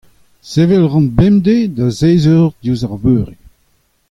[0.51, 3.35] sevel a ran bemdez da seizh eur diouzh ar beure.